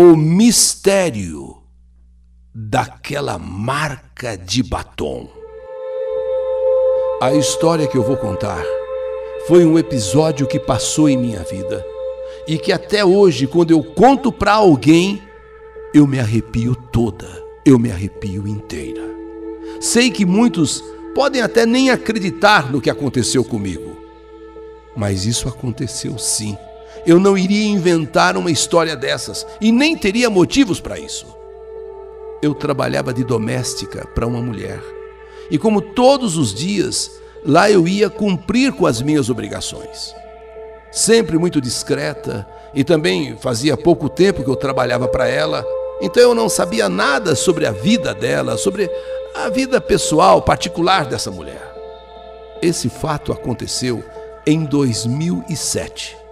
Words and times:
o 0.00 0.16
mistério 0.16 1.56
daquela 2.54 3.36
marca 3.36 4.36
de 4.38 4.62
batom. 4.62 5.28
A 7.20 7.34
história 7.34 7.84
que 7.88 7.98
eu 7.98 8.04
vou 8.04 8.16
contar 8.16 8.62
foi 9.48 9.64
um 9.64 9.76
episódio 9.76 10.46
que 10.46 10.60
passou 10.60 11.08
em 11.08 11.16
minha 11.16 11.42
vida 11.42 11.84
e 12.46 12.58
que 12.58 12.70
até 12.70 13.04
hoje, 13.04 13.48
quando 13.48 13.72
eu 13.72 13.82
conto 13.82 14.30
para 14.30 14.52
alguém, 14.52 15.20
eu 15.92 16.06
me 16.06 16.20
arrepio 16.20 16.76
toda, 16.76 17.26
eu 17.66 17.76
me 17.76 17.90
arrepio 17.90 18.46
inteira. 18.46 19.02
Sei 19.80 20.12
que 20.12 20.24
muitos 20.24 20.80
podem 21.12 21.42
até 21.42 21.66
nem 21.66 21.90
acreditar 21.90 22.70
no 22.70 22.80
que 22.80 22.88
aconteceu 22.88 23.42
comigo, 23.42 23.96
mas 24.96 25.26
isso 25.26 25.48
aconteceu 25.48 26.16
sim. 26.18 26.56
Eu 27.08 27.18
não 27.18 27.38
iria 27.38 27.66
inventar 27.66 28.36
uma 28.36 28.50
história 28.50 28.94
dessas 28.94 29.46
e 29.62 29.72
nem 29.72 29.96
teria 29.96 30.28
motivos 30.28 30.78
para 30.78 30.98
isso. 30.98 31.26
Eu 32.42 32.52
trabalhava 32.54 33.14
de 33.14 33.24
doméstica 33.24 34.06
para 34.14 34.26
uma 34.26 34.42
mulher 34.42 34.78
e, 35.50 35.56
como 35.56 35.80
todos 35.80 36.36
os 36.36 36.52
dias, 36.52 37.10
lá 37.42 37.70
eu 37.70 37.88
ia 37.88 38.10
cumprir 38.10 38.72
com 38.72 38.84
as 38.84 39.00
minhas 39.00 39.30
obrigações. 39.30 40.14
Sempre 40.92 41.38
muito 41.38 41.62
discreta 41.62 42.46
e 42.74 42.84
também 42.84 43.38
fazia 43.38 43.74
pouco 43.74 44.10
tempo 44.10 44.44
que 44.44 44.50
eu 44.50 44.56
trabalhava 44.56 45.08
para 45.08 45.26
ela, 45.26 45.64
então 46.02 46.22
eu 46.22 46.34
não 46.34 46.46
sabia 46.50 46.90
nada 46.90 47.34
sobre 47.34 47.64
a 47.64 47.72
vida 47.72 48.12
dela, 48.12 48.58
sobre 48.58 48.86
a 49.34 49.48
vida 49.48 49.80
pessoal, 49.80 50.42
particular 50.42 51.06
dessa 51.06 51.30
mulher. 51.30 51.74
Esse 52.60 52.90
fato 52.90 53.32
aconteceu 53.32 54.04
em 54.46 54.62
2007. 54.66 56.27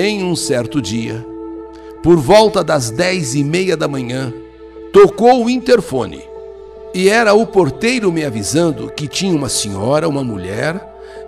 Em 0.00 0.22
um 0.22 0.36
certo 0.36 0.80
dia, 0.80 1.26
por 2.04 2.18
volta 2.18 2.62
das 2.62 2.88
dez 2.88 3.34
e 3.34 3.42
meia 3.42 3.76
da 3.76 3.88
manhã, 3.88 4.32
tocou 4.92 5.44
o 5.44 5.50
interfone 5.50 6.22
e 6.94 7.08
era 7.08 7.34
o 7.34 7.44
porteiro 7.44 8.12
me 8.12 8.24
avisando 8.24 8.92
que 8.92 9.08
tinha 9.08 9.34
uma 9.34 9.48
senhora, 9.48 10.08
uma 10.08 10.22
mulher, 10.22 10.80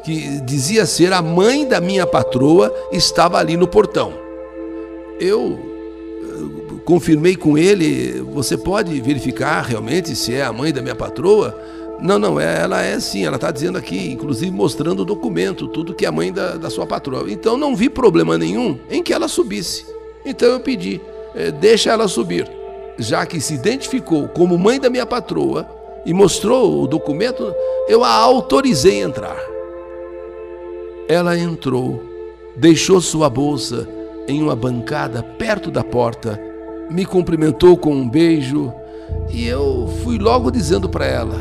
que 0.05 0.41
dizia 0.43 0.87
ser 0.87 1.13
a 1.13 1.21
mãe 1.21 1.67
da 1.67 1.81
minha 1.81 2.07
patroa, 2.07 2.73
estava 2.93 3.39
ali 3.39 3.57
no 3.57 3.67
portão. 3.67 4.13
Eu 5.19 5.59
eh, 6.23 6.75
confirmei 6.85 7.35
com 7.35 7.59
ele, 7.59 8.21
você 8.33 8.57
pode 8.57 9.01
verificar 9.01 9.63
realmente 9.63 10.15
se 10.15 10.33
é 10.33 10.45
a 10.45 10.53
mãe 10.53 10.73
da 10.73 10.81
minha 10.81 10.95
patroa? 10.95 11.59
Não, 12.03 12.19
não, 12.19 12.41
é, 12.41 12.63
ela 12.63 12.83
é 12.83 12.99
sim, 12.99 13.25
ela 13.25 13.37
está 13.37 13.51
dizendo 13.51 13.77
aqui, 13.77 14.11
inclusive 14.11 14.51
mostrando 14.51 15.01
o 15.01 15.05
documento, 15.05 15.69
tudo 15.69 15.95
que 15.95 16.05
é 16.05 16.09
a 16.09 16.13
mãe 16.13 16.33
da, 16.33 16.57
da 16.57 16.71
sua 16.71 16.87
patroa. 16.87 17.31
Então 17.31 17.57
não 17.57 17.77
vi 17.77 17.91
problema 17.91 18.39
nenhum 18.39 18.79
em 18.89 19.03
que 19.03 19.13
ela 19.13 19.29
subisse. 19.29 19.85
Então 20.25 20.49
eu 20.49 20.61
pedi, 20.61 21.01
é, 21.35 21.51
deixa 21.51 21.91
ela 21.91 22.09
subir 22.09 22.61
já 23.01 23.25
que 23.25 23.41
se 23.41 23.55
identificou 23.55 24.29
como 24.29 24.59
mãe 24.59 24.79
da 24.79 24.91
minha 24.91 25.07
patroa 25.07 25.67
e 26.05 26.13
mostrou 26.13 26.83
o 26.83 26.87
documento, 26.87 27.53
eu 27.89 28.05
a 28.05 28.13
autorizei 28.13 29.03
a 29.03 29.07
entrar. 29.07 29.37
Ela 31.09 31.37
entrou, 31.37 32.03
deixou 32.55 33.01
sua 33.01 33.29
bolsa 33.31 33.89
em 34.29 34.43
uma 34.43 34.55
bancada 34.55 35.23
perto 35.23 35.71
da 35.71 35.83
porta, 35.83 36.41
me 36.91 37.07
cumprimentou 37.07 37.77
com 37.77 37.93
um 37.93 38.09
beijo 38.09 38.73
e 39.31 39.47
eu 39.47 39.89
fui 40.05 40.19
logo 40.19 40.51
dizendo 40.51 40.89
para 40.89 41.07
ela: 41.07 41.39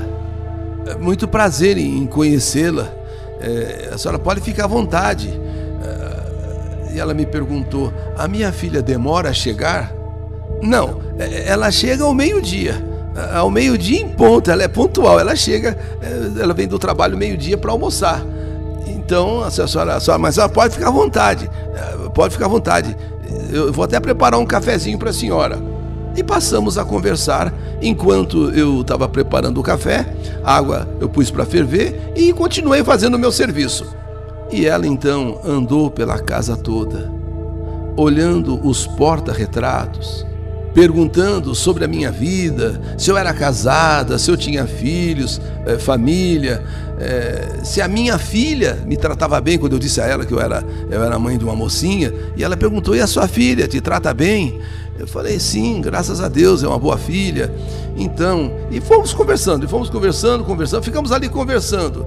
Muito 1.00 1.28
prazer 1.28 1.78
em 1.78 2.06
conhecê-la, 2.08 2.92
é, 3.40 3.90
a 3.94 3.98
senhora 3.98 4.20
pode 4.20 4.42
ficar 4.42 4.66
à 4.66 4.68
vontade. 4.68 5.30
É, 5.82 6.94
e 6.96 7.00
ela 7.00 7.14
me 7.14 7.26
perguntou: 7.26 7.94
A 8.18 8.28
minha 8.28 8.52
filha 8.52 8.82
demora 8.82 9.30
a 9.30 9.34
chegar? 9.34 9.94
Não, 10.62 11.00
é, 11.18 11.48
ela 11.48 11.72
chega 11.72 12.04
ao 12.04 12.14
meio-dia. 12.14 12.90
Ao 13.34 13.50
meio-dia 13.50 14.02
em 14.02 14.08
ponto, 14.08 14.50
ela 14.50 14.64
é 14.64 14.68
pontual. 14.68 15.20
Ela 15.20 15.36
chega, 15.36 15.78
é, 16.02 16.42
ela 16.42 16.54
vem 16.54 16.68
do 16.68 16.78
trabalho 16.78 17.18
meio-dia 17.18 17.58
para 17.58 17.72
almoçar. 17.72 18.24
Então, 18.88 19.44
a 19.44 19.50
senhora, 19.50 19.96
a 19.96 20.00
senhora, 20.00 20.22
mas 20.22 20.38
ela 20.38 20.50
pode 20.50 20.74
ficar 20.74 20.90
à 20.90 20.92
vontade. 20.92 21.50
É, 21.74 22.10
pode 22.10 22.34
ficar 22.34 22.46
à 22.46 22.50
vontade. 22.50 22.96
Eu 23.52 23.72
vou 23.72 23.86
até 23.86 24.00
preparar 24.00 24.40
um 24.40 24.46
cafezinho 24.46 24.98
para 24.98 25.10
a 25.10 25.14
senhora. 25.14 25.58
E 26.16 26.24
passamos 26.24 26.78
a 26.78 26.84
conversar 26.84 27.54
enquanto 27.82 28.50
eu 28.52 28.82
estava 28.82 29.08
preparando 29.08 29.60
o 29.60 29.64
café, 29.64 30.14
água 30.44 30.88
eu 31.00 31.08
pus 31.08 31.32
para 31.32 31.46
ferver 31.46 32.12
e 32.16 32.34
continuei 32.34 32.84
fazendo 32.84 33.16
o 33.16 33.20
meu 33.20 33.32
serviço. 33.32 33.86
E 34.52 34.66
ela 34.66 34.88
então 34.88 35.40
andou 35.46 35.92
pela 35.92 36.18
casa 36.18 36.58
toda, 36.58 37.12
olhando 37.96 38.60
os 38.68 38.88
porta-retratos, 38.88 40.26
perguntando 40.74 41.54
sobre 41.54 41.86
a 41.86 41.88
minha 41.88 42.12
vida, 42.12 42.82
se 42.98 43.12
eu 43.12 43.18
era 43.18 43.34
casada, 43.34 44.18
se 44.18 44.32
eu 44.32 44.38
tinha 44.38 44.66
filhos, 44.66 45.40
eh, 45.66 45.78
família, 45.78 46.64
eh, 47.00 47.60
se 47.64 47.82
a 47.82 47.88
minha 47.88 48.18
filha 48.18 48.78
me 48.86 48.98
tratava 48.98 49.40
bem 49.40 49.58
quando 49.58 49.74
eu 49.74 49.80
disse 49.80 50.02
a 50.02 50.06
ela 50.06 50.26
que 50.26 50.34
eu 50.34 50.40
era, 50.40 50.64
eu 50.90 51.04
era 51.04 51.20
mãe 51.20 51.38
de 51.38 51.44
uma 51.44 51.56
mocinha, 51.56 52.14
e 52.36 52.44
ela 52.44 52.58
perguntou: 52.58 52.96
e 52.96 53.02
a 53.02 53.08
sua 53.08 53.28
filha 53.28 53.68
te 53.68 53.80
trata 53.82 54.14
bem? 54.14 54.60
Eu 55.00 55.08
falei: 55.08 55.40
sim, 55.40 55.82
graças 55.82 56.22
a 56.22 56.28
Deus, 56.28 56.62
é 56.62 56.68
uma 56.68 56.78
boa 56.78 56.98
filha. 56.98 57.52
Então, 57.96 58.52
e 58.70 58.80
fomos 58.82 59.14
conversando, 59.14 59.66
e 59.66 59.68
fomos 59.68 59.90
conversando, 59.90 60.44
conversando, 60.44 60.84
ficamos 60.84 61.12
ali 61.12 61.30
conversando. 61.30 62.06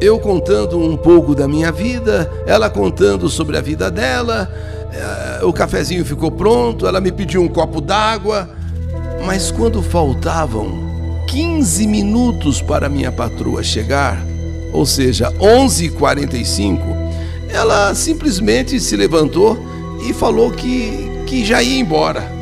Eu 0.00 0.18
contando 0.18 0.78
um 0.78 0.96
pouco 0.96 1.34
da 1.34 1.48
minha 1.48 1.72
vida, 1.72 2.30
ela 2.46 2.68
contando 2.68 3.28
sobre 3.28 3.56
a 3.56 3.60
vida 3.60 3.90
dela 3.90 4.50
o 5.42 5.52
cafezinho 5.52 6.04
ficou 6.04 6.30
pronto, 6.30 6.86
ela 6.86 7.00
me 7.00 7.10
pediu 7.10 7.42
um 7.42 7.48
copo 7.48 7.80
d'água, 7.80 8.48
mas 9.24 9.50
quando 9.50 9.82
faltavam 9.82 11.24
15 11.26 11.86
minutos 11.86 12.62
para 12.62 12.88
minha 12.88 13.10
patroa 13.10 13.62
chegar, 13.62 14.24
ou 14.72 14.86
seja, 14.86 15.30
11h45, 15.32 16.78
ela 17.48 17.94
simplesmente 17.94 18.80
se 18.80 18.96
levantou 18.96 19.58
e 20.08 20.12
falou 20.12 20.50
que, 20.50 21.10
que 21.26 21.44
já 21.44 21.62
ia 21.62 21.80
embora. 21.80 22.33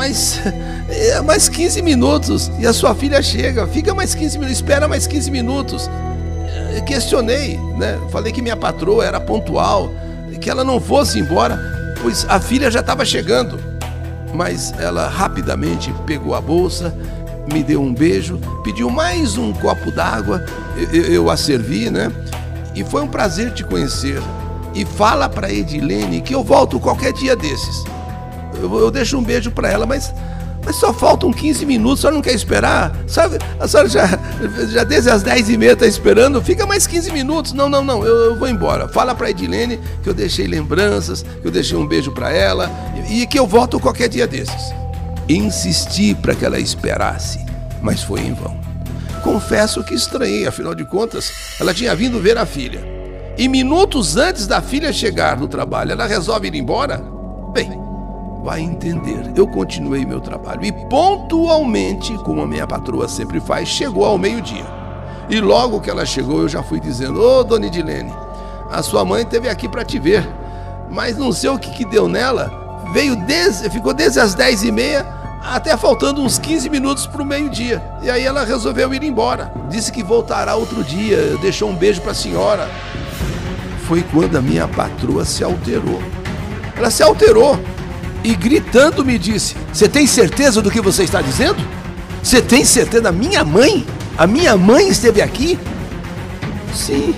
Mas 0.00 0.40
é 0.88 1.20
mais 1.20 1.46
15 1.46 1.82
minutos 1.82 2.50
e 2.58 2.66
a 2.66 2.72
sua 2.72 2.94
filha 2.94 3.22
chega, 3.22 3.66
fica 3.66 3.92
mais 3.92 4.14
15 4.14 4.38
minutos, 4.38 4.56
espera 4.56 4.88
mais 4.88 5.06
15 5.06 5.30
minutos. 5.30 5.90
Questionei, 6.86 7.58
né? 7.76 8.00
Falei 8.10 8.32
que 8.32 8.40
minha 8.40 8.56
patroa 8.56 9.04
era 9.04 9.20
pontual, 9.20 9.90
que 10.40 10.48
ela 10.48 10.64
não 10.64 10.80
fosse 10.80 11.18
embora, 11.18 11.60
pois 12.00 12.24
a 12.30 12.40
filha 12.40 12.70
já 12.70 12.80
estava 12.80 13.04
chegando. 13.04 13.60
Mas 14.32 14.72
ela 14.78 15.06
rapidamente 15.06 15.92
pegou 16.06 16.34
a 16.34 16.40
bolsa, 16.40 16.96
me 17.52 17.62
deu 17.62 17.82
um 17.82 17.92
beijo, 17.92 18.40
pediu 18.64 18.88
mais 18.88 19.36
um 19.36 19.52
copo 19.52 19.90
d'água, 19.90 20.42
eu, 20.94 21.04
eu, 21.04 21.30
a 21.30 21.36
servi, 21.36 21.90
né? 21.90 22.10
E 22.74 22.82
foi 22.82 23.02
um 23.02 23.08
prazer 23.08 23.52
te 23.52 23.62
conhecer. 23.62 24.22
E 24.74 24.82
fala 24.86 25.28
para 25.28 25.52
Edilene 25.52 26.22
que 26.22 26.34
eu 26.34 26.42
volto 26.42 26.80
qualquer 26.80 27.12
dia 27.12 27.36
desses. 27.36 27.84
Eu, 28.60 28.78
eu 28.78 28.90
deixo 28.90 29.16
um 29.16 29.22
beijo 29.22 29.50
para 29.50 29.68
ela, 29.68 29.86
mas 29.86 30.12
mas 30.64 30.76
só 30.76 30.92
faltam 30.92 31.32
15 31.32 31.64
minutos, 31.64 32.00
a 32.00 32.02
senhora 32.02 32.16
não 32.16 32.22
quer 32.22 32.34
esperar? 32.34 32.94
Sabe, 33.06 33.38
a 33.58 33.66
senhora 33.66 33.88
já, 33.88 34.06
já 34.70 34.84
desde 34.84 35.10
as 35.10 35.22
10 35.22 35.50
e 35.50 35.56
meia 35.56 35.72
está 35.72 35.86
esperando, 35.86 36.42
fica 36.42 36.66
mais 36.66 36.86
15 36.86 37.12
minutos. 37.12 37.52
Não, 37.52 37.68
não, 37.68 37.82
não, 37.82 38.04
eu, 38.04 38.16
eu 38.26 38.36
vou 38.36 38.48
embora. 38.48 38.86
Fala 38.86 39.14
para 39.14 39.30
Edilene 39.30 39.80
que 40.02 40.08
eu 40.08 40.14
deixei 40.14 40.46
lembranças, 40.46 41.22
que 41.22 41.46
eu 41.46 41.50
deixei 41.50 41.76
um 41.76 41.86
beijo 41.86 42.12
para 42.12 42.30
ela 42.32 42.70
e, 43.08 43.22
e 43.22 43.26
que 43.26 43.38
eu 43.38 43.46
volto 43.46 43.80
qualquer 43.80 44.08
dia 44.08 44.26
desses. 44.26 44.72
Insisti 45.28 46.14
para 46.14 46.34
que 46.34 46.44
ela 46.44 46.58
esperasse, 46.58 47.44
mas 47.80 48.02
foi 48.02 48.20
em 48.20 48.34
vão. 48.34 48.58
Confesso 49.22 49.82
que 49.82 49.94
estranhei, 49.94 50.46
afinal 50.46 50.74
de 50.74 50.84
contas, 50.84 51.30
ela 51.58 51.74
tinha 51.74 51.94
vindo 51.94 52.20
ver 52.20 52.36
a 52.36 52.44
filha. 52.44 52.80
E 53.36 53.48
minutos 53.48 54.16
antes 54.16 54.46
da 54.46 54.60
filha 54.60 54.92
chegar 54.92 55.38
no 55.38 55.48
trabalho, 55.48 55.92
ela 55.92 56.06
resolve 56.06 56.48
ir 56.48 56.54
embora? 56.54 57.19
Vai 58.42 58.60
entender. 58.60 59.32
Eu 59.34 59.46
continuei 59.46 60.04
meu 60.06 60.20
trabalho 60.20 60.64
e 60.64 60.72
pontualmente, 60.72 62.14
como 62.18 62.42
a 62.42 62.46
minha 62.46 62.66
patroa 62.66 63.06
sempre 63.06 63.38
faz, 63.38 63.68
chegou 63.68 64.04
ao 64.04 64.16
meio-dia. 64.16 64.64
E 65.28 65.40
logo 65.40 65.80
que 65.80 65.90
ela 65.90 66.06
chegou, 66.06 66.40
eu 66.40 66.48
já 66.48 66.62
fui 66.62 66.80
dizendo: 66.80 67.20
Ô, 67.20 67.40
oh, 67.40 67.44
dona 67.44 67.66
Edilene, 67.66 68.12
a 68.70 68.82
sua 68.82 69.04
mãe 69.04 69.22
esteve 69.22 69.48
aqui 69.48 69.68
para 69.68 69.84
te 69.84 69.98
ver, 69.98 70.28
mas 70.90 71.16
não 71.16 71.32
sei 71.32 71.50
o 71.50 71.58
que, 71.58 71.70
que 71.70 71.84
deu 71.84 72.08
nela. 72.08 72.50
Veio 72.92 73.14
desde, 73.14 73.68
ficou 73.70 73.92
desde 73.94 74.18
as 74.18 74.34
10 74.34 74.64
e 74.64 74.72
meia 74.72 75.20
até 75.42 75.76
faltando 75.76 76.22
uns 76.22 76.38
15 76.38 76.68
minutos 76.68 77.06
para 77.06 77.22
o 77.22 77.26
meio-dia. 77.26 77.82
E 78.02 78.10
aí 78.10 78.24
ela 78.24 78.44
resolveu 78.44 78.92
ir 78.92 79.02
embora. 79.02 79.52
Disse 79.68 79.92
que 79.92 80.02
voltará 80.02 80.54
outro 80.54 80.82
dia, 80.82 81.36
deixou 81.40 81.70
um 81.70 81.76
beijo 81.76 82.00
para 82.00 82.12
a 82.12 82.14
senhora. 82.14 82.68
Foi 83.86 84.02
quando 84.02 84.36
a 84.36 84.42
minha 84.42 84.66
patroa 84.66 85.24
se 85.24 85.44
alterou. 85.44 86.02
Ela 86.76 86.90
se 86.90 87.02
alterou 87.02 87.58
e 88.22 88.34
gritando 88.34 89.04
me 89.04 89.18
disse: 89.18 89.56
Você 89.72 89.88
tem 89.88 90.06
certeza 90.06 90.60
do 90.60 90.70
que 90.70 90.80
você 90.80 91.04
está 91.04 91.20
dizendo? 91.20 91.62
Você 92.22 92.40
tem 92.42 92.64
certeza 92.64 93.04
da 93.04 93.12
minha 93.12 93.44
mãe? 93.44 93.86
A 94.16 94.26
minha 94.26 94.56
mãe 94.56 94.88
esteve 94.88 95.22
aqui? 95.22 95.58
Sim. 96.74 97.14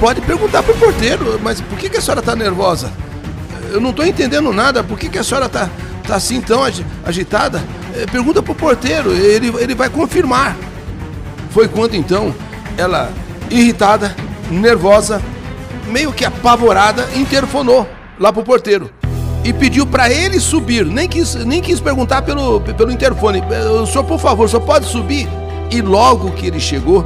Pode 0.00 0.20
perguntar 0.20 0.62
para 0.62 0.74
o 0.74 0.78
porteiro, 0.78 1.40
mas 1.42 1.60
por 1.60 1.78
que, 1.78 1.96
a 1.96 2.00
senhora 2.00 2.20
está 2.20 2.36
nervosa? 2.36 2.92
eu 3.70 3.80
não 3.80 3.90
estou 3.90 4.06
entendendo 4.06 4.52
nada. 4.52 4.82
Por 4.82 4.98
que, 4.98 5.08
que 5.08 5.18
a 5.18 5.24
senhora 5.24 5.46
está 5.46 5.68
tá 6.06 6.16
assim 6.16 6.40
tão 6.40 6.60
agitada? 7.04 7.62
É, 7.94 8.06
pergunta 8.06 8.42
para 8.42 8.52
o 8.52 8.54
porteiro, 8.54 9.12
ele, 9.12 9.52
ele 9.58 9.74
vai 9.74 9.88
confirmar. 9.88 10.56
Foi 11.50 11.68
quando 11.68 11.94
então 11.94 12.34
ela, 12.76 13.10
irritada, 13.50 14.14
nervosa, 14.50 15.22
meio 15.86 16.12
que 16.12 16.24
apavorada, 16.24 17.08
interfonou 17.14 17.88
lá 18.18 18.32
pro 18.32 18.42
porteiro 18.42 18.90
e 19.46 19.52
pediu 19.52 19.86
para 19.86 20.10
ele 20.10 20.40
subir. 20.40 20.84
Nem 20.84 21.08
quis, 21.08 21.36
nem 21.36 21.62
quis 21.62 21.78
perguntar 21.78 22.22
pelo, 22.22 22.60
pelo 22.60 22.90
interfone. 22.90 23.40
O 23.80 23.86
senhor, 23.86 24.02
por 24.02 24.18
favor, 24.18 24.48
senhor 24.48 24.62
pode 24.62 24.86
subir? 24.86 25.28
E 25.70 25.80
logo 25.80 26.32
que 26.32 26.46
ele 26.48 26.58
chegou, 26.58 27.04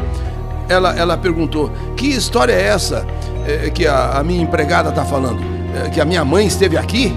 ela, 0.66 0.96
ela 0.96 1.18
perguntou: 1.18 1.70
Que 1.96 2.06
história 2.06 2.54
é 2.54 2.62
essa 2.62 3.06
é, 3.46 3.68
que 3.68 3.86
a, 3.86 4.18
a, 4.18 4.24
minha 4.24 4.42
empregada 4.42 4.88
está 4.88 5.04
falando? 5.04 5.40
É, 5.74 5.90
que 5.90 6.00
a 6.00 6.04
minha 6.06 6.24
mãe 6.24 6.46
esteve 6.46 6.78
aqui? 6.78 7.12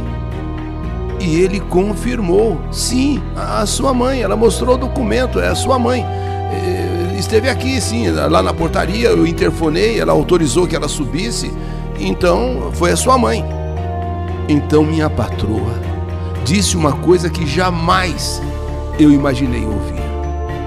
E 1.21 1.39
ele 1.39 1.61
confirmou: 1.61 2.59
Sim, 2.69 3.23
a, 3.33 3.65
sua 3.65 3.93
mãe. 3.93 4.21
Ela 4.21 4.35
mostrou 4.35 4.75
o 4.75 4.77
documento, 4.77 5.39
é 5.39 5.47
a 5.47 5.55
sua 5.55 5.79
mãe. 5.79 6.05
Esteve 7.17 7.47
aqui, 7.47 7.79
sim, 7.79 8.09
lá 8.09 8.43
na 8.43 8.53
portaria. 8.53 9.07
Eu 9.07 9.25
interfonei, 9.25 9.97
ela 9.97 10.11
autorizou 10.11 10.67
que 10.67 10.75
ela 10.75 10.89
subisse. 10.89 11.53
Então, 11.97 12.69
foi 12.73 12.91
a 12.91 12.97
sua 12.97 13.17
mãe. 13.17 13.62
Então, 14.47 14.83
minha 14.83 15.09
patroa 15.09 15.73
disse 16.43 16.75
uma 16.75 16.91
coisa 16.91 17.29
que 17.29 17.47
jamais 17.47 18.41
eu 18.99 19.11
imaginei 19.11 19.65
ouvir 19.65 20.03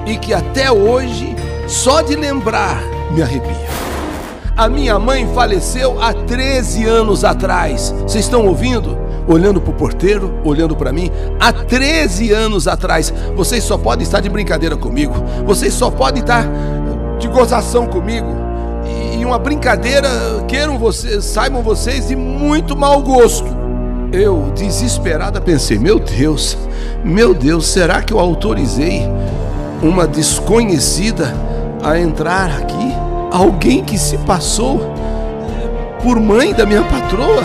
e 0.06 0.16
que 0.16 0.32
até 0.32 0.70
hoje 0.70 1.34
só 1.66 2.00
de 2.00 2.16
lembrar 2.16 2.80
me 3.10 3.22
arrepia. 3.22 3.66
A 4.56 4.68
minha 4.70 4.98
mãe 4.98 5.28
faleceu 5.34 6.00
há 6.00 6.14
13 6.14 6.86
anos 6.86 7.24
atrás. 7.24 7.94
Vocês 8.02 8.24
estão 8.24 8.46
ouvindo? 8.46 8.96
Olhando 9.28 9.60
para 9.60 9.70
o 9.70 9.74
porteiro, 9.74 10.32
olhando 10.44 10.74
para 10.74 10.92
mim, 10.92 11.10
há 11.38 11.52
13 11.52 12.32
anos 12.32 12.66
atrás. 12.66 13.12
Vocês 13.34 13.62
só 13.64 13.76
podem 13.76 14.04
estar 14.04 14.20
de 14.20 14.30
brincadeira 14.30 14.76
comigo. 14.76 15.12
Vocês 15.44 15.74
só 15.74 15.90
podem 15.90 16.22
estar 16.22 16.48
de 17.18 17.28
gozação 17.28 17.86
comigo. 17.86 18.34
E 19.18 19.24
uma 19.24 19.38
brincadeira, 19.38 20.08
queiram 20.46 20.78
vocês, 20.78 21.24
saibam 21.24 21.62
vocês, 21.62 22.08
de 22.08 22.16
muito 22.16 22.76
mau 22.76 23.02
gosto. 23.02 23.55
Eu, 24.16 24.50
desesperada, 24.56 25.42
pensei: 25.42 25.78
meu 25.78 25.98
Deus, 25.98 26.56
meu 27.04 27.34
Deus, 27.34 27.66
será 27.66 28.00
que 28.00 28.14
eu 28.14 28.18
autorizei 28.18 29.02
uma 29.82 30.06
desconhecida 30.06 31.34
a 31.84 31.98
entrar 31.98 32.50
aqui, 32.50 32.94
alguém 33.30 33.84
que 33.84 33.98
se 33.98 34.16
passou 34.18 34.80
por 36.02 36.18
mãe 36.18 36.54
da 36.54 36.64
minha 36.64 36.82
patroa. 36.82 37.44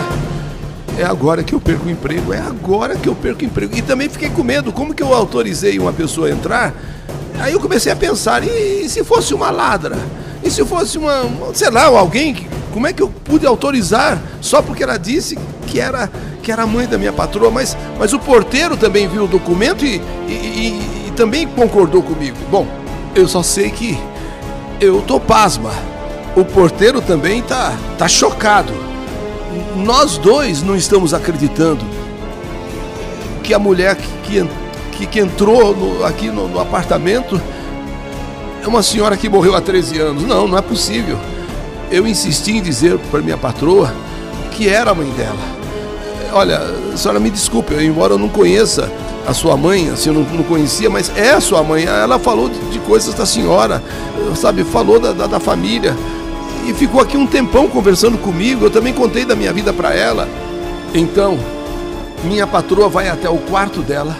É 0.98 1.04
agora 1.04 1.42
que 1.42 1.54
eu 1.54 1.60
perco 1.60 1.86
o 1.86 1.90
emprego, 1.90 2.32
é 2.32 2.38
agora 2.38 2.96
que 2.96 3.08
eu 3.08 3.14
perco 3.14 3.42
o 3.42 3.44
emprego. 3.44 3.76
E 3.76 3.82
também 3.82 4.08
fiquei 4.08 4.30
com 4.30 4.42
medo, 4.42 4.72
como 4.72 4.94
que 4.94 5.02
eu 5.02 5.12
autorizei 5.12 5.78
uma 5.78 5.92
pessoa 5.92 6.28
a 6.28 6.30
entrar? 6.30 6.74
Aí 7.38 7.52
eu 7.52 7.60
comecei 7.60 7.92
a 7.92 7.96
pensar, 7.96 8.42
e, 8.42 8.88
se 8.88 9.04
fosse 9.04 9.34
uma 9.34 9.50
ladra? 9.50 9.98
E 10.42 10.50
se 10.50 10.64
fosse 10.64 10.96
uma, 10.96 11.28
sei 11.52 11.70
lá, 11.70 11.84
alguém, 11.84 12.46
como 12.72 12.86
é 12.86 12.94
que 12.94 13.02
eu 13.02 13.08
pude 13.08 13.46
autorizar 13.46 14.18
só 14.40 14.62
porque 14.62 14.82
ela 14.82 14.96
disse 14.96 15.38
que 15.66 15.78
era 15.78 16.10
que 16.42 16.50
era 16.50 16.64
a 16.64 16.66
mãe 16.66 16.86
da 16.86 16.98
minha 16.98 17.12
patroa, 17.12 17.50
mas, 17.50 17.76
mas 17.98 18.12
o 18.12 18.18
porteiro 18.18 18.76
também 18.76 19.06
viu 19.06 19.24
o 19.24 19.28
documento 19.28 19.84
e, 19.84 20.00
e, 20.26 20.32
e, 20.32 21.08
e 21.08 21.12
também 21.12 21.46
concordou 21.46 22.02
comigo. 22.02 22.36
Bom, 22.50 22.66
eu 23.14 23.28
só 23.28 23.42
sei 23.42 23.70
que 23.70 23.98
eu 24.80 25.00
tô 25.02 25.20
pasma. 25.20 25.70
O 26.34 26.44
porteiro 26.44 27.00
também 27.00 27.42
tá, 27.42 27.76
tá 27.96 28.08
chocado. 28.08 28.72
Nós 29.76 30.18
dois 30.18 30.62
não 30.62 30.74
estamos 30.74 31.14
acreditando 31.14 31.84
que 33.42 33.52
a 33.52 33.58
mulher 33.58 33.96
que, 33.96 34.46
que, 34.92 35.06
que 35.06 35.20
entrou 35.20 35.76
no, 35.76 36.04
aqui 36.04 36.30
no, 36.30 36.48
no 36.48 36.58
apartamento 36.58 37.40
é 38.62 38.66
uma 38.66 38.82
senhora 38.82 39.16
que 39.16 39.28
morreu 39.28 39.54
há 39.54 39.60
13 39.60 39.98
anos. 39.98 40.22
Não, 40.24 40.48
não 40.48 40.56
é 40.56 40.62
possível. 40.62 41.18
Eu 41.90 42.06
insisti 42.06 42.52
em 42.52 42.62
dizer 42.62 42.98
para 43.10 43.20
minha 43.20 43.36
patroa 43.36 43.92
que 44.52 44.68
era 44.68 44.92
a 44.92 44.94
mãe 44.94 45.10
dela. 45.10 45.61
Olha, 46.32 46.60
senhora 46.96 47.20
me 47.20 47.30
desculpe, 47.30 47.74
embora 47.74 48.14
eu 48.14 48.18
não 48.18 48.28
conheça 48.28 48.90
a 49.26 49.34
sua 49.34 49.56
mãe, 49.56 49.90
assim, 49.90 50.08
eu 50.08 50.14
não, 50.14 50.22
não 50.22 50.42
conhecia, 50.42 50.88
mas 50.88 51.12
é 51.16 51.32
a 51.32 51.40
sua 51.40 51.62
mãe. 51.62 51.84
Ela 51.84 52.18
falou 52.18 52.48
de, 52.48 52.58
de 52.70 52.78
coisas 52.80 53.14
da 53.14 53.26
senhora, 53.26 53.82
sabe, 54.34 54.64
falou 54.64 54.98
da, 54.98 55.12
da, 55.12 55.26
da, 55.26 55.40
família. 55.40 55.94
E 56.66 56.72
ficou 56.72 57.00
aqui 57.00 57.16
um 57.16 57.26
tempão 57.26 57.68
conversando 57.68 58.16
comigo. 58.18 58.66
Eu 58.66 58.70
também 58.70 58.92
contei 58.92 59.24
da 59.24 59.36
minha 59.36 59.52
vida 59.52 59.72
para 59.72 59.94
ela. 59.94 60.28
Então, 60.94 61.38
minha 62.24 62.46
patroa 62.46 62.88
vai 62.88 63.08
até 63.08 63.28
o 63.28 63.38
quarto 63.38 63.82
dela 63.82 64.16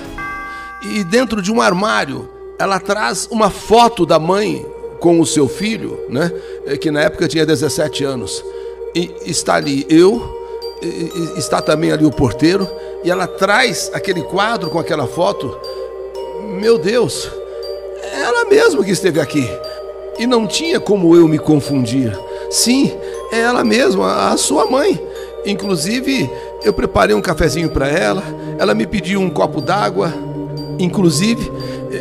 e 0.82 1.04
dentro 1.04 1.40
de 1.40 1.52
um 1.52 1.60
armário 1.60 2.28
ela 2.58 2.78
traz 2.80 3.28
uma 3.30 3.50
foto 3.50 4.04
da 4.04 4.18
mãe 4.18 4.66
com 5.00 5.20
o 5.20 5.26
seu 5.26 5.48
filho, 5.48 5.98
né? 6.08 6.30
Eh, 6.66 6.76
que 6.76 6.90
na 6.90 7.00
época 7.00 7.26
tinha 7.26 7.46
17 7.46 8.04
anos. 8.04 8.44
E 8.94 9.12
está 9.24 9.54
ali 9.54 9.86
eu, 9.88 10.41
está 11.36 11.60
também 11.60 11.92
ali 11.92 12.04
o 12.04 12.10
porteiro 12.10 12.68
e 13.04 13.10
ela 13.10 13.26
traz 13.26 13.90
aquele 13.92 14.22
quadro 14.22 14.70
com 14.70 14.78
aquela 14.78 15.06
foto. 15.06 15.56
Meu 16.60 16.78
Deus, 16.78 17.30
ela 18.12 18.44
mesma 18.44 18.84
que 18.84 18.90
esteve 18.90 19.20
aqui. 19.20 19.48
E 20.18 20.26
não 20.26 20.46
tinha 20.46 20.78
como 20.78 21.16
eu 21.16 21.26
me 21.26 21.38
confundir. 21.38 22.16
Sim, 22.50 22.92
é 23.32 23.40
ela 23.40 23.64
mesma, 23.64 24.30
a 24.30 24.36
sua 24.36 24.66
mãe. 24.66 25.00
Inclusive, 25.44 26.30
eu 26.62 26.72
preparei 26.72 27.14
um 27.16 27.20
cafezinho 27.20 27.70
para 27.70 27.88
ela, 27.88 28.22
ela 28.58 28.74
me 28.74 28.86
pediu 28.86 29.20
um 29.20 29.30
copo 29.30 29.60
d'água. 29.60 30.12
Inclusive, 30.78 31.50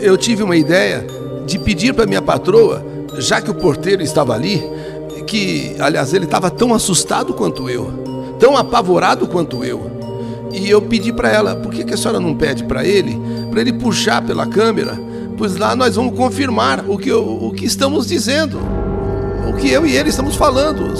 eu 0.02 0.18
tive 0.18 0.44
uma 0.44 0.56
ideia 0.56 1.06
de 1.46 1.58
pedir 1.58 1.94
para 1.94 2.06
minha 2.06 2.22
patroa, 2.22 2.86
já 3.18 3.42
que 3.42 3.50
o 3.50 3.56
porteiro 3.56 4.04
estava 4.04 4.34
ali, 4.34 4.62
que, 5.26 5.76
aliás, 5.80 6.14
ele 6.14 6.26
estava 6.26 6.52
tão 6.52 6.74
assustado 6.74 7.34
quanto 7.34 7.70
eu, 7.70 8.11
tão 8.42 8.58
apavorado 8.58 9.28
quanto 9.28 9.64
eu. 9.64 9.92
E 10.52 10.68
eu 10.68 10.82
pedi 10.82 11.14
para 11.14 11.30
ela, 11.30 11.56
por 11.56 11.72
que, 11.72 11.86
que 11.86 11.94
a 11.94 11.98
senhora 11.98 12.20
não 12.20 12.36
pede 12.36 12.64
para 12.64 12.84
ele, 12.84 13.18
para 13.52 13.62
ele 13.62 13.72
puxar 13.72 14.22
pela 14.22 14.48
câmera? 14.48 15.00
Pois 15.38 15.56
lá 15.56 15.76
nós 15.76 15.96
vamos 15.96 16.18
confirmar 16.18 16.84
o 16.90 16.98
que, 16.98 17.08
eu, 17.08 17.24
o 17.24 17.54
que 17.54 17.66
estamos 17.66 18.08
dizendo, 18.08 18.60
o 19.48 19.54
que 19.54 19.70
eu 19.70 19.86
e 19.86 19.96
ele 19.96 20.10
estamos 20.10 20.36
falando. 20.36 20.92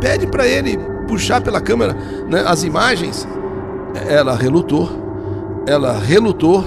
Pede 0.00 0.26
para 0.26 0.46
ele 0.46 0.78
puxar 1.08 1.40
pela 1.40 1.60
câmera 1.60 1.96
né, 2.28 2.44
as 2.46 2.62
imagens. 2.62 3.26
Ela 4.06 4.36
relutou, 4.36 4.88
ela 5.66 5.98
relutou 5.98 6.62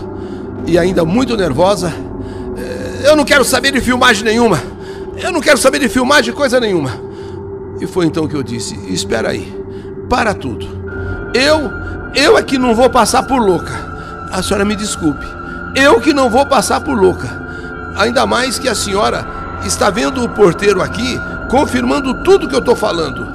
e 0.66 0.78
ainda 0.78 1.06
muito 1.06 1.37
nervosa. 1.37 1.94
É, 2.57 3.09
eu 3.09 3.16
não 3.16 3.23
quero 3.23 3.45
saber 3.45 3.71
de 3.71 3.80
filmagem 3.80 4.25
nenhuma. 4.25 4.61
Eu 5.21 5.31
não 5.31 5.39
quero 5.39 5.57
saber 5.57 5.80
de 5.80 5.87
filmagem 5.87 6.33
coisa 6.33 6.59
nenhuma. 6.59 6.92
E 7.80 7.85
foi 7.87 8.06
então 8.06 8.28
que 8.28 8.35
eu 8.35 8.44
disse: 8.44 8.75
Espera 8.92 9.30
aí, 9.30 9.58
para 10.09 10.33
tudo. 10.33 10.68
Eu 11.33 11.80
eu 12.16 12.37
é 12.37 12.44
que 12.44 12.57
não 12.57 12.73
vou 12.73 12.89
passar 12.89 13.23
por 13.23 13.39
louca. 13.39 13.87
A 14.31 14.42
senhora 14.42 14.66
me 14.66 14.75
desculpe. 14.75 15.25
Eu 15.75 16.01
que 16.01 16.13
não 16.13 16.30
vou 16.30 16.45
passar 16.45 16.81
por 16.81 16.97
louca. 16.97 17.30
Ainda 17.95 18.25
mais 18.25 18.57
que 18.57 18.68
a 18.68 18.75
senhora 18.75 19.25
está 19.63 19.89
vendo 19.89 20.23
o 20.23 20.30
porteiro 20.30 20.81
aqui 20.81 21.19
confirmando 21.49 22.23
tudo 22.23 22.47
que 22.47 22.56
eu 22.56 22.59
estou 22.59 22.75
falando. 22.75 23.28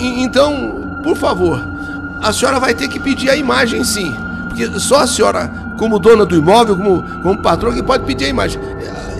Então, 0.00 1.00
por 1.02 1.16
favor, 1.16 1.60
a 2.22 2.32
senhora 2.32 2.60
vai 2.60 2.74
ter 2.74 2.88
que 2.88 3.00
pedir 3.00 3.30
a 3.30 3.36
imagem 3.36 3.82
sim. 3.84 4.14
Porque 4.48 4.66
só 4.78 5.00
a 5.00 5.06
senhora, 5.06 5.50
como 5.78 5.98
dona 5.98 6.24
do 6.24 6.36
imóvel, 6.36 6.76
como, 6.76 7.02
como 7.22 7.42
patrão, 7.42 7.72
que 7.72 7.82
pode 7.82 8.04
pedir 8.04 8.26
a 8.26 8.28
imagem. 8.28 8.60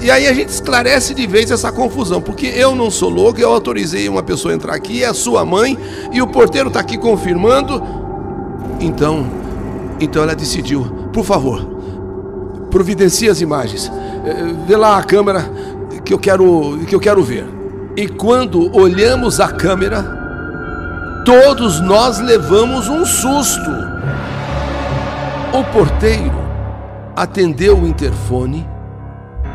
E 0.06 0.10
aí 0.12 0.28
a 0.28 0.32
gente 0.32 0.50
esclarece 0.50 1.12
de 1.14 1.26
vez 1.26 1.50
essa 1.50 1.72
confusão, 1.72 2.22
porque 2.22 2.46
eu 2.46 2.76
não 2.76 2.92
sou 2.92 3.08
louco, 3.08 3.40
eu 3.40 3.50
autorizei 3.50 4.08
uma 4.08 4.22
pessoa 4.22 4.54
a 4.54 4.54
entrar 4.54 4.72
aqui, 4.72 5.02
é 5.02 5.06
a 5.08 5.12
sua 5.12 5.44
mãe, 5.44 5.76
e 6.12 6.22
o 6.22 6.28
porteiro 6.28 6.68
está 6.68 6.78
aqui 6.78 6.96
confirmando 6.96 7.82
então, 8.78 9.26
então 9.98 10.22
ela 10.22 10.36
decidiu, 10.36 10.84
por 11.12 11.24
favor, 11.24 11.60
providencie 12.70 13.28
as 13.28 13.40
imagens. 13.40 13.90
Eh, 14.24 14.54
vê 14.64 14.76
lá 14.76 14.96
a 14.96 15.02
câmera 15.02 15.50
que 16.04 16.14
eu 16.14 16.20
quero 16.20 16.78
que 16.86 16.94
eu 16.94 17.00
quero 17.00 17.24
ver. 17.24 17.44
E 17.96 18.06
quando 18.06 18.72
olhamos 18.78 19.40
a 19.40 19.48
câmera, 19.48 20.04
todos 21.24 21.80
nós 21.80 22.20
levamos 22.20 22.86
um 22.86 23.04
susto. 23.04 23.72
O 25.52 25.64
porteiro 25.72 26.46
atendeu 27.16 27.76
o 27.76 27.88
interfone, 27.88 28.75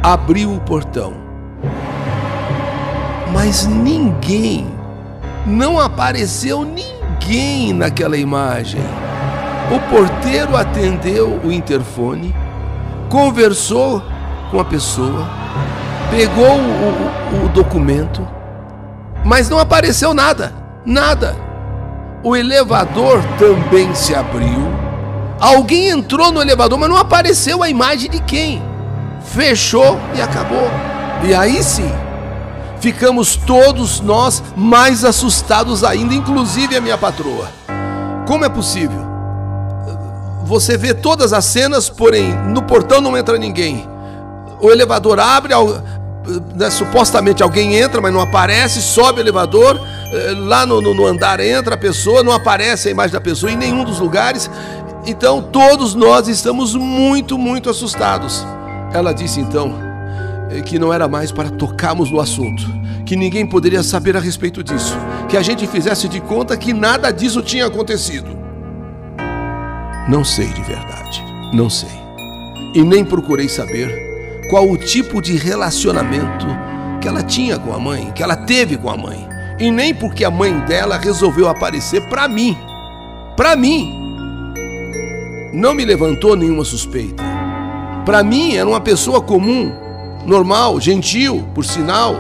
abriu 0.04 0.54
o 0.54 0.60
portão. 0.60 1.14
Mas 3.32 3.66
ninguém, 3.66 4.68
não 5.46 5.80
apareceu 5.80 6.66
ninguém 6.66 7.74
naquela 7.74 8.18
imagem. 8.18 8.82
O 9.74 9.80
porteiro 9.90 10.58
atendeu 10.58 11.40
o 11.44 11.52
interfone, 11.52 12.36
conversou 13.10 14.02
com 14.50 14.60
a 14.60 14.66
pessoa, 14.66 15.30
pegou 16.10 16.58
o, 16.58 17.46
o, 17.46 17.50
documento, 17.50 18.28
mas 19.24 19.50
não 19.50 19.60
apareceu 19.60 20.14
nada, 20.14 20.52
nada. 20.84 21.36
o 22.24 22.36
elevador 22.36 23.24
também 23.38 23.94
se 23.96 24.14
abriu. 24.14 24.72
Alguém 25.40 25.90
entrou 25.90 26.32
no 26.32 26.42
elevador, 26.42 26.78
mas 26.78 26.90
não 26.90 26.98
apareceu 26.98 27.64
a 27.64 27.70
imagem 27.70 28.10
de 28.10 28.20
quem. 28.20 28.71
Fechou 29.34 29.98
e 30.14 30.22
acabou. 30.22 30.70
E 31.24 31.34
aí 31.34 31.64
sim, 31.64 31.90
ficamos 32.80 33.36
todos 33.36 34.02
nós 34.02 34.44
mais 34.56 35.06
assustados 35.06 35.84
ainda, 35.84 36.14
inclusive 36.14 36.76
a 36.76 36.82
minha 36.82 36.98
patroa. 36.98 37.50
Como 38.28 38.44
é 38.44 38.50
possível? 38.50 39.10
Você 40.44 40.78
vê 40.78 40.94
todas 40.94 41.32
as 41.32 41.46
cenas, 41.46 41.90
porém 41.90 42.34
no 42.50 42.64
portão 42.64 43.00
não 43.00 43.16
entra 43.16 43.38
ninguém. 43.38 43.88
O 44.60 44.70
elevador 44.70 45.20
abre, 45.20 45.54
né, 46.56 46.70
supostamente 46.70 47.42
alguém 47.42 47.76
entra, 47.76 48.02
mas 48.02 48.14
não 48.14 48.20
aparece, 48.20 48.82
sobe 48.82 49.20
o 49.20 49.24
elevador, 49.24 49.80
eh, 50.12 50.34
lá 50.38 50.66
no, 50.66 50.82
no, 50.82 50.94
no, 50.94 51.06
andar 51.06 51.40
entra 51.40 51.76
a 51.76 51.78
pessoa, 51.78 52.22
não 52.22 52.34
aparece 52.34 52.90
a 52.90 52.92
imagem 52.92 53.14
da 53.14 53.22
pessoa 53.22 53.52
em 53.52 53.56
nenhum 53.56 53.84
dos 53.84 54.00
lugares. 54.00 54.50
Então 55.06 55.42
todos 55.42 55.96
nós 55.96 56.28
estamos 56.28 56.76
muito, 56.76 57.38
muito 57.38 57.70
assustados. 57.70 58.46
Ela 58.94 59.14
disse 59.14 59.40
então 59.40 59.74
eh, 60.52 60.62
que 60.62 60.78
não 60.78 60.94
era 60.94 61.08
mais 61.08 61.32
para 61.32 61.50
tocarmos 61.50 62.12
no 62.12 62.20
assunto, 62.20 62.64
que 63.06 63.16
ninguém 63.16 63.46
poderia 63.46 63.84
saber 63.84 64.18
a 64.18 64.20
respeito 64.20 64.64
disso, 64.64 64.98
que 65.30 65.38
a 65.38 65.42
gente 65.42 65.66
fizesse 65.66 66.10
de 66.10 66.20
conta 66.20 66.58
que 66.58 66.74
nada 66.74 67.12
disso 67.12 67.42
tinha 67.42 67.66
acontecido. 67.66 68.38
Não 70.10 70.24
sei 70.24 70.48
de 70.48 70.62
verdade, 70.62 71.24
não 71.54 71.70
sei. 71.70 72.02
E 72.76 72.84
nem 72.84 73.06
procurei 73.06 73.48
saber 73.48 74.48
qual 74.50 74.70
o 74.70 74.78
tipo 74.78 75.22
de 75.22 75.38
relacionamento 75.38 76.46
que 77.00 77.08
ela 77.08 77.24
tinha 77.24 77.58
com 77.58 77.74
a 77.74 77.80
mãe, 77.80 78.12
que 78.12 78.22
ela 78.22 78.36
teve 78.36 78.78
com 78.78 78.90
a 78.90 78.98
mãe. 78.98 79.28
E 79.60 79.72
nem 79.72 79.94
porque 79.94 80.26
a 80.26 80.32
mãe 80.32 80.60
dela 80.62 80.98
resolveu 80.98 81.48
aparecer 81.48 82.02
para 82.10 82.28
mim. 82.28 82.58
Para 83.38 83.56
mim. 83.56 83.94
Não 85.54 85.74
me 85.74 85.86
levantou 85.86 86.36
nenhuma 86.36 86.64
suspeita. 86.64 87.31
Para 88.06 88.24
mim 88.24 88.56
era 88.56 88.68
uma 88.68 88.82
pessoa 88.82 89.22
comum, 89.22 89.72
normal, 90.26 90.80
gentil, 90.82 91.48
por 91.54 91.64
sinal. 91.64 92.16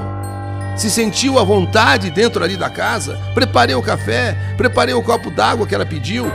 Se 0.75 0.89
sentiu 0.89 1.39
à 1.39 1.43
vontade 1.43 2.11
dentro 2.11 2.43
ali 2.43 2.55
da 2.55 2.69
casa. 2.69 3.19
Preparei 3.33 3.75
o 3.75 3.81
café, 3.81 4.37
preparei 4.55 4.93
o 4.93 5.01
copo 5.01 5.31
d'água 5.31 5.65
que 5.65 5.73
ela 5.73 5.85
pediu. 5.85 6.31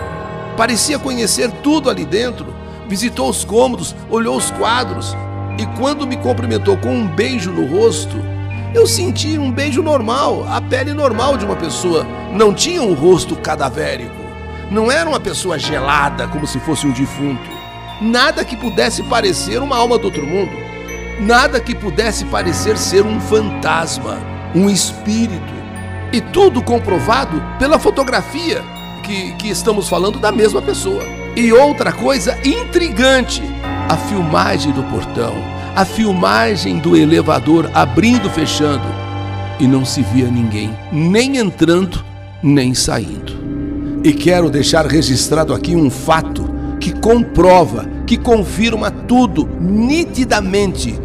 Parecia 0.56 0.98
conhecer 0.98 1.50
tudo 1.62 1.88
ali 1.88 2.04
dentro. 2.04 2.54
Visitou 2.88 3.28
os 3.28 3.44
cômodos, 3.44 3.94
olhou 4.10 4.36
os 4.36 4.50
quadros, 4.50 5.16
e 5.58 5.66
quando 5.78 6.06
me 6.06 6.16
cumprimentou 6.16 6.76
com 6.76 6.94
um 6.94 7.06
beijo 7.06 7.50
no 7.50 7.66
rosto, 7.66 8.16
eu 8.74 8.86
senti 8.86 9.38
um 9.38 9.50
beijo 9.50 9.82
normal, 9.82 10.46
a 10.48 10.60
pele 10.60 10.92
normal 10.92 11.36
de 11.36 11.44
uma 11.44 11.56
pessoa. 11.56 12.06
Não 12.32 12.52
tinha 12.52 12.82
um 12.82 12.94
rosto 12.94 13.34
cadavérico. 13.36 14.14
Não 14.70 14.90
era 14.90 15.08
uma 15.08 15.18
pessoa 15.18 15.58
gelada 15.58 16.28
como 16.28 16.46
se 16.46 16.60
fosse 16.60 16.86
um 16.86 16.92
defunto. 16.92 17.55
Nada 18.00 18.44
que 18.44 18.56
pudesse 18.56 19.02
parecer 19.04 19.62
uma 19.62 19.76
alma 19.76 19.96
do 19.96 20.04
outro 20.04 20.26
mundo. 20.26 20.52
Nada 21.18 21.58
que 21.58 21.74
pudesse 21.74 22.26
parecer 22.26 22.76
ser 22.76 23.06
um 23.06 23.18
fantasma, 23.18 24.18
um 24.54 24.68
espírito. 24.68 25.54
E 26.12 26.20
tudo 26.20 26.62
comprovado 26.62 27.42
pela 27.58 27.78
fotografia 27.78 28.62
que, 29.02 29.32
que 29.32 29.48
estamos 29.48 29.88
falando 29.88 30.18
da 30.18 30.30
mesma 30.30 30.60
pessoa. 30.60 31.02
E 31.34 31.52
outra 31.52 31.90
coisa 31.90 32.36
intrigante: 32.44 33.42
a 33.88 33.96
filmagem 33.96 34.72
do 34.72 34.82
portão, 34.84 35.34
a 35.74 35.84
filmagem 35.86 36.78
do 36.78 36.94
elevador 36.94 37.70
abrindo 37.72 38.28
fechando, 38.28 38.86
e 39.58 39.66
não 39.66 39.86
se 39.86 40.02
via 40.02 40.28
ninguém, 40.28 40.76
nem 40.92 41.38
entrando, 41.38 42.04
nem 42.42 42.74
saindo. 42.74 43.46
E 44.04 44.12
quero 44.12 44.50
deixar 44.50 44.86
registrado 44.86 45.54
aqui 45.54 45.74
um 45.74 45.88
fato 45.88 46.45
que 46.86 46.92
comprova, 46.92 47.84
que 48.06 48.16
confirma 48.16 48.92
tudo 48.92 49.48
nitidamente 49.60 50.96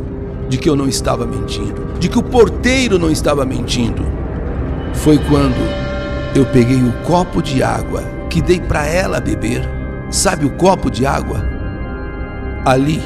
de 0.48 0.56
que 0.56 0.70
eu 0.70 0.76
não 0.76 0.88
estava 0.88 1.26
mentindo, 1.26 1.98
de 2.00 2.08
que 2.08 2.20
o 2.20 2.22
porteiro 2.22 3.00
não 3.00 3.10
estava 3.10 3.44
mentindo. 3.48 4.06
Foi 4.94 5.18
quando 5.18 5.58
eu 6.36 6.46
peguei 6.46 6.78
o 6.78 6.92
copo 7.04 7.42
de 7.42 7.64
água 7.64 8.04
que 8.30 8.44
dei 8.44 8.60
para 8.60 8.86
ela 8.86 9.20
beber. 9.20 9.68
Sabe 10.12 10.46
o 10.46 10.52
copo 10.52 10.92
de 10.92 11.04
água? 11.04 11.44
Ali 12.64 13.02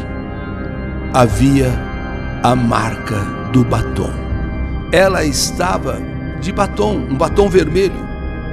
havia 1.14 1.72
a 2.44 2.58
marca 2.58 3.22
do 3.54 3.64
batom. 3.64 4.12
Ela 4.92 5.24
estava 5.24 6.02
de 6.42 6.52
batom, 6.52 6.96
um 7.10 7.16
batom 7.16 7.48
vermelho, 7.48 8.06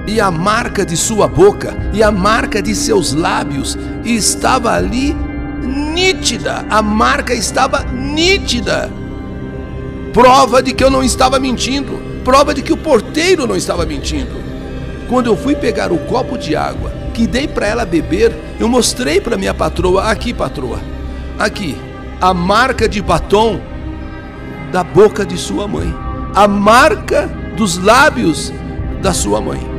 e 0.07 0.21
a 0.21 0.31
marca 0.31 0.85
de 0.85 0.97
sua 0.97 1.29
boca 1.29 1.77
e 1.93 2.03
a 2.03 2.11
marca 2.11 2.61
de 2.61 2.75
seus 2.75 3.13
lábios 3.13 3.79
estava 4.05 4.73
ali 4.73 5.17
nítida. 5.63 6.65
A 6.69 6.83
marca 6.83 7.35
estava 7.35 7.85
nítida. 7.85 8.91
Prova 10.13 10.63
de 10.63 10.73
que 10.75 10.85
eu 10.85 10.91
não 10.91 11.03
estava 11.03 11.39
mentindo, 11.39 12.01
prova 12.25 12.53
de 12.53 12.63
que 12.63 12.73
o 12.73 12.77
porteiro 12.77 13.47
não 13.47 13.57
estava 13.57 13.87
mentindo. 13.87 14.43
Quando 15.09 15.27
eu 15.27 15.37
fui 15.37 15.55
pegar 15.55 15.93
o 15.93 15.99
copo 15.99 16.37
de 16.37 16.55
água 16.55 16.93
que 17.15 17.27
dei 17.27 17.47
para 17.47 17.67
ela 17.67 17.85
beber, 17.85 18.35
eu 18.59 18.69
mostrei 18.69 19.21
para 19.21 19.39
minha 19.39 19.55
patroa: 19.55 20.11
aqui, 20.11 20.35
patroa, 20.35 20.81
aqui, 21.39 21.77
a 22.21 22.35
marca 22.35 22.89
de 22.89 23.01
batom 23.01 23.61
da 24.71 24.83
boca 24.83 25.25
de 25.25 25.39
sua 25.39 25.67
mãe, 25.67 25.95
a 26.35 26.47
marca 26.47 27.31
dos 27.57 27.79
lábios 27.79 28.53
da 29.01 29.13
sua 29.13 29.41
mãe. 29.41 29.72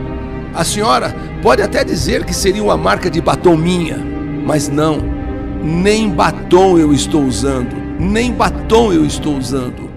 A 0.53 0.63
senhora 0.63 1.15
pode 1.41 1.61
até 1.63 1.83
dizer 1.83 2.25
que 2.25 2.33
seria 2.33 2.63
uma 2.63 2.77
marca 2.77 3.09
de 3.09 3.19
batom 3.19 3.57
minha, 3.57 3.97
mas 4.45 4.69
não, 4.69 4.99
nem 5.63 6.09
batom 6.09 6.77
eu 6.77 6.93
estou 6.93 7.23
usando, 7.23 7.75
nem 7.99 8.31
batom 8.31 8.93
eu 8.93 9.03
estou 9.03 9.35
usando. 9.35 9.89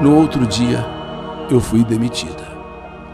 No 0.00 0.14
outro 0.14 0.46
dia, 0.46 0.84
eu 1.50 1.60
fui 1.60 1.82
demitida. 1.82 2.46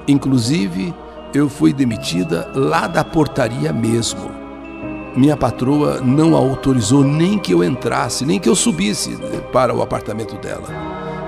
Inclusive, 0.06 0.94
eu 1.32 1.48
fui 1.48 1.72
demitida 1.72 2.50
lá 2.54 2.86
da 2.86 3.02
portaria 3.02 3.72
mesmo. 3.72 4.30
Minha 5.16 5.36
patroa 5.36 6.00
não 6.00 6.34
autorizou 6.34 7.02
nem 7.02 7.38
que 7.38 7.52
eu 7.52 7.64
entrasse, 7.64 8.26
nem 8.26 8.38
que 8.38 8.48
eu 8.48 8.54
subisse 8.54 9.16
para 9.52 9.74
o 9.74 9.80
apartamento 9.80 10.36
dela. 10.36 10.68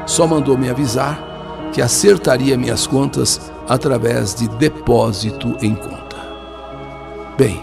Só 0.06 0.26
mandou 0.26 0.58
me 0.58 0.68
avisar 0.68 1.33
que 1.74 1.82
acertaria 1.82 2.56
minhas 2.56 2.86
contas 2.86 3.50
através 3.68 4.32
de 4.32 4.46
depósito 4.46 5.56
em 5.60 5.74
conta. 5.74 6.16
Bem, 7.36 7.60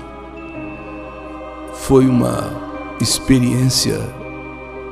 foi 1.76 2.06
uma 2.06 2.52
experiência 3.00 3.98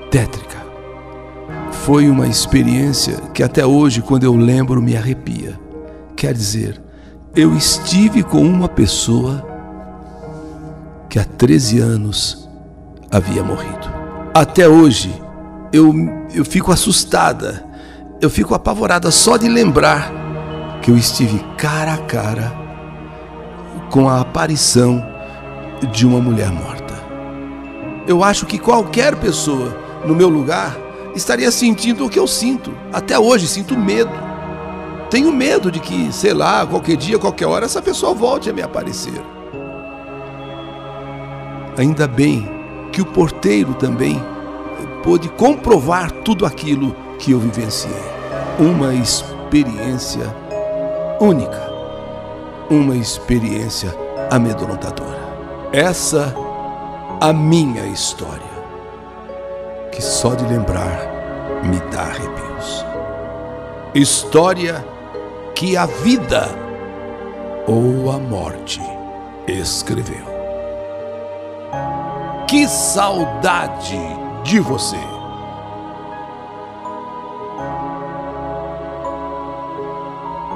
tétrica. 0.10 0.58
Foi 1.84 2.10
uma 2.10 2.28
experiência 2.28 3.18
que 3.34 3.44
até 3.44 3.66
hoje, 3.66 4.02
quando 4.02 4.24
eu 4.24 4.38
lembro, 4.38 4.82
me 4.82 4.96
arrepia. 4.96 5.60
Quer 6.16 6.34
dizer, 6.34 6.82
eu 7.36 7.54
estive 7.58 8.24
com 8.24 8.42
uma 8.42 8.70
pessoa 8.70 9.46
que 11.10 11.20
há 11.20 11.26
13 11.26 11.80
anos 11.80 12.50
havia 13.12 13.44
morrido. 13.44 13.92
Até 14.34 14.70
hoje, 14.70 15.14
eu, 15.74 15.94
eu 16.34 16.46
fico 16.46 16.72
assustada, 16.72 17.69
eu 18.22 18.30
fico 18.30 18.54
apavorada 18.54 19.12
só 19.12 19.38
de 19.38 19.48
lembrar 19.48 20.12
que 20.82 20.92
eu 20.92 20.98
estive 20.98 21.40
cara 21.58 21.94
a 21.94 21.98
cara 21.98 22.54
com 23.90 24.10
a 24.10 24.20
aparição 24.20 25.06
de 25.92 26.06
uma 26.06 26.20
mulher 26.20 26.52
morta. 26.52 26.94
Eu 28.06 28.24
acho 28.24 28.46
que 28.46 28.60
qualquer 28.60 29.16
pessoa 29.16 29.76
no 30.06 30.14
meu 30.14 30.28
lugar 30.28 30.78
estaria 31.16 31.50
sentindo 31.50 32.06
o 32.06 32.10
que 32.10 32.20
eu 32.20 32.28
sinto. 32.28 32.74
Até 32.92 33.18
hoje 33.18 33.48
sinto 33.48 33.78
medo. 33.78 34.12
Tenho 35.10 35.32
medo 35.32 35.72
de 35.72 35.80
que, 35.80 36.12
sei 36.12 36.34
lá, 36.34 36.66
qualquer 36.68 36.98
dia, 36.98 37.18
qualquer 37.18 37.48
hora, 37.48 37.66
essa 37.66 37.82
pessoa 37.82 38.14
volte 38.14 38.50
a 38.50 38.54
me 38.54 38.62
aparecer. 38.62 39.22
Ainda 41.78 42.08
bem 42.08 42.48
que 42.92 43.02
o 43.02 43.06
porteiro 43.06 43.74
também 43.74 44.22
pôde 45.04 45.30
comprovar 45.30 46.12
tudo 46.12 46.46
aquilo 46.46 46.96
que 47.20 47.32
eu 47.32 47.40
vivenciei. 47.40 47.94
Uma 48.58 48.94
experiência 48.94 50.34
única, 51.20 51.70
uma 52.70 52.96
experiência 52.96 53.94
amedrontadora. 54.32 55.20
Essa 55.72 56.34
a 57.22 57.34
minha 57.34 57.86
história, 57.88 58.50
que 59.92 60.02
só 60.02 60.34
de 60.34 60.46
lembrar 60.46 61.62
me 61.64 61.80
dá 61.92 62.02
arrepios. 62.04 62.86
História 63.94 64.86
que 65.54 65.76
a 65.76 65.86
vida 65.86 66.48
ou 67.68 68.12
a 68.12 68.18
morte 68.18 68.82
escreveu. 69.48 70.26
Que 72.48 72.68
saudade 72.68 74.00
de 74.44 74.60
você! 74.60 75.19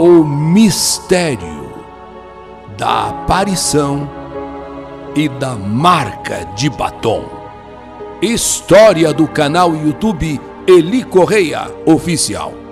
O 0.06 0.22
mistério 0.22 1.72
da 2.78 3.08
aparição 3.08 4.10
e 5.16 5.30
da 5.30 5.56
marca 5.56 6.44
de 6.58 6.70
batom. 6.70 7.24
História 8.22 9.14
do 9.14 9.26
canal 9.30 9.74
YouTube 9.74 10.42
Eli 10.68 11.06
Correia 11.06 11.74
Oficial. 11.86 12.63